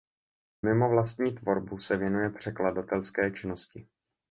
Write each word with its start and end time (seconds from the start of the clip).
Mimo 0.65 0.89
vlastní 0.89 1.31
tvorbu 1.35 1.77
se 1.79 1.97
věnuje 1.97 2.29
překladatelské 2.29 3.31
činnosti. 3.31 3.87